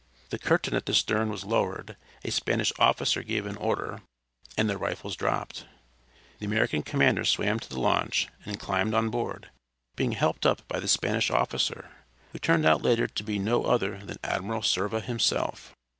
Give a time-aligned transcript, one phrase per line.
[0.31, 4.01] The curtain at the stern was lowered, a Spanish officer gave an order,
[4.57, 5.67] and the rifles dropped.
[6.39, 9.51] The American commander swam to the launch, and climbed on board,
[9.95, 11.91] being helped up by the Spanish officer,
[12.31, 15.71] who turned out later to be no other than Admiral Cervera himself.